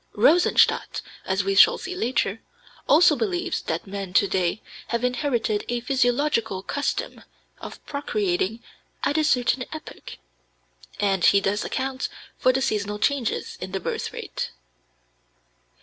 [0.15, 2.41] Rosenstadt, as we shall see later,
[2.89, 7.21] also believes that men to day have inherited a physiological custom
[7.59, 8.63] of procreating
[9.03, 10.17] at a certain epoch,
[10.99, 12.09] and he thus accounts
[12.39, 14.49] for the seasonal changes in the birthrate.